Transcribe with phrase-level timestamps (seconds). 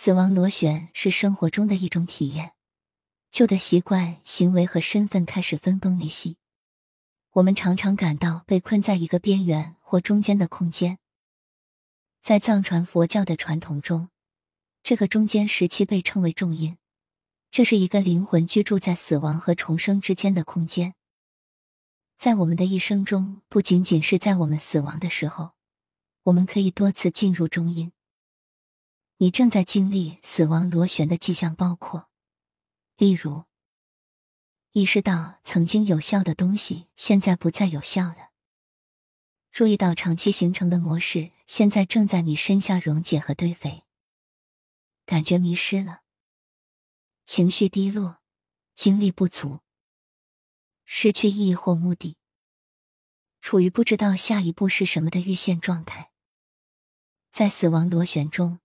[0.00, 2.52] 死亡螺旋是生活中的一种体验，
[3.32, 6.36] 旧的习惯、行为和身份开始分崩离析。
[7.32, 11.00] 我们常常感到被困在一个边缘或中间的空间。
[12.22, 14.08] 在藏传佛教的传统中，
[14.84, 16.78] 这个中间时期被称为重音，
[17.50, 20.94] 这是一个灵魂居住在死亡和重生之间的空间。
[22.16, 25.54] 在我们的一生中，不仅仅是在我们死亡的时候，
[26.22, 27.90] 我们可以多次进入中音。
[29.20, 32.08] 你正在经历死亡螺旋的迹象，包括，
[32.96, 33.46] 例如，
[34.70, 38.30] 意识到曾经有效的东西现在不再有效了；
[39.50, 43.82] 注意到长期形成的模式现在正在你身下溶解和堆肥；
[45.04, 46.02] 感觉迷失了，
[47.26, 48.18] 情绪低落，
[48.76, 49.58] 精力不足，
[50.84, 52.16] 失去意义或目的，
[53.40, 56.12] 处于不知道下一步是什么的预现状态，
[57.32, 58.60] 在死亡螺旋中。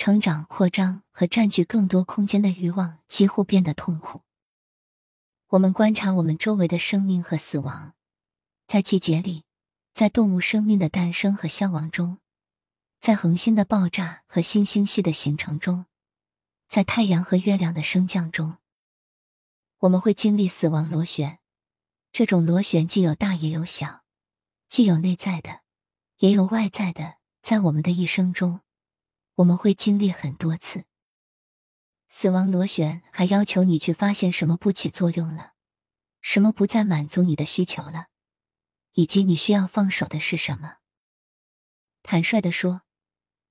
[0.00, 4.22] 成长、扩张和占据更多空间的欲望几乎变得痛苦。
[5.48, 7.92] 我们观察我们周围的生命和死亡，
[8.66, 9.44] 在季节里，
[9.92, 12.16] 在动物生命的诞生和消亡中，
[12.98, 15.84] 在恒星的爆炸和新星系的形成中，
[16.66, 18.56] 在太阳和月亮的升降中，
[19.80, 21.40] 我们会经历死亡螺旋。
[22.10, 24.00] 这种螺旋既有大也有小，
[24.66, 25.60] 既有内在的，
[26.20, 27.16] 也有外在的。
[27.42, 28.62] 在我们的一生中。
[29.40, 30.84] 我们会经历很多次
[32.08, 35.52] 死亡螺旋，还要求你去发现什么不起作用了，
[36.20, 38.08] 什么不再满足你的需求了，
[38.92, 40.78] 以及你需要放手的是什么。
[42.02, 42.82] 坦率的说，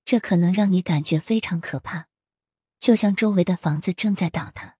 [0.05, 2.07] 这可能让你感觉非常可怕，
[2.79, 4.75] 就像周围的房子正在倒塌，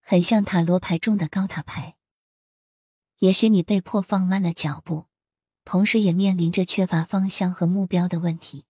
[0.00, 1.96] 很像塔罗牌中的高塔牌。
[3.18, 5.06] 也许你被迫放慢了脚步，
[5.64, 8.64] 同时也面临着缺乏方向和目标的问题。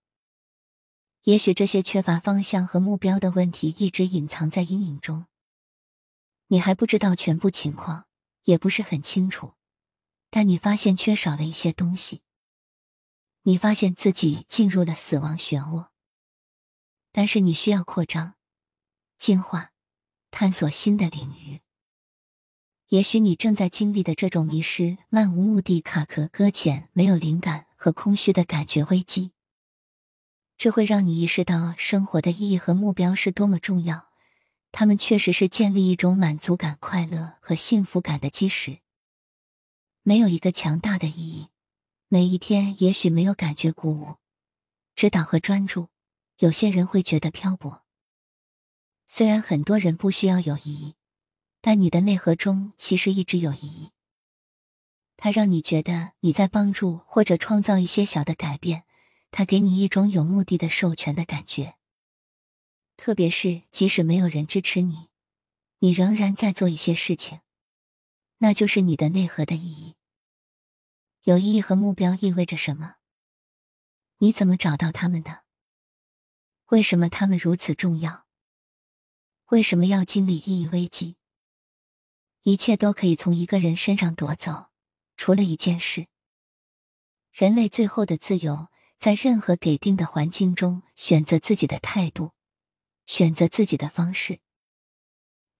[1.25, 5.25] 也许这些缺乏方向和目标的问题一直隐藏在阴影中，
[6.49, 8.07] 你还不知道全部情况，
[8.43, 9.55] 也不是很清楚，
[10.29, 12.21] 但你发现缺少了一些东西。
[13.45, 15.89] 你发现自己进入了死亡漩涡，
[17.11, 18.35] 但是你需要扩张、
[19.17, 19.71] 进化、
[20.31, 21.63] 探索新的领域。
[22.89, 29.33] 也许你正在经历的这种迷失、漫无目的、卡壳、搁浅、没有灵感和空虚的感觉危机。
[30.57, 34.09] 这会让你意识到生活的意义和目标是多么重要，
[34.73, 38.79] 他们确实是建立一种满足感、快乐和幸福感的基石。
[40.03, 41.49] 没有一个强大的意义，
[42.09, 44.17] 每一天也许没有感觉鼓舞、
[44.95, 45.89] 指导和专注。
[46.39, 47.83] 有些人会觉得漂泊。
[49.07, 50.95] 虽然很多人不需要有意义，
[51.61, 53.91] 但你的内核中其实一直有意义。
[55.17, 58.85] 它让你觉得你在帮助或者创造一些小的改变。
[59.37, 61.75] 他给你一种有目的的授权的感觉，
[62.97, 65.09] 特别是即使没有人支持你，
[65.81, 67.41] 你仍然在做一些事情，
[68.39, 69.97] 那就是你的内核的意义。
[71.23, 72.95] 有意义和目标意味着什么？
[74.19, 75.43] 你怎么找到他们的？
[76.67, 78.29] 为什么他们如此重要？
[79.47, 81.17] 为什么要经历意义危机？
[82.43, 84.71] 一切都可以从一个人身上夺走，
[85.17, 86.07] 除了一件事：
[87.33, 88.69] 人类最后的自由。
[88.99, 92.33] 在任何给定的环境中，选择自己的态度，
[93.07, 94.41] 选择自己的方式。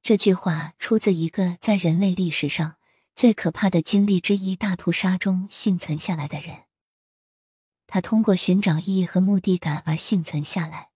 [0.03, 2.77] 这句话出自一个在人类历史上
[3.15, 6.65] 最可怕的经历之一——大屠杀中幸存下来的人。
[7.87, 10.89] 他通过寻找意义和目的感而幸存下来。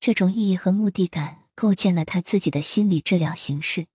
[0.00, 3.86] 这种意义和目的感构建了他自己的心理治疗形式，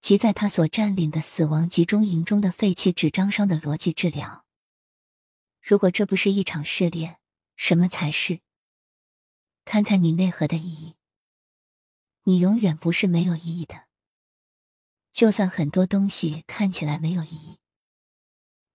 [0.00, 4.43] 即在他所占领的死亡集中营中的废弃纸张上的逻辑治疗。
[5.66, 7.18] 如果这不是一场试炼，
[7.56, 8.40] 什么才是？
[9.64, 10.96] 看看你内核的意义。
[12.24, 13.86] 你永远不是没有意义的，
[15.10, 17.60] 就算很多东西看起来没有意义，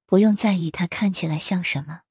[0.07, 2.01] 不用在意它看起来像什么。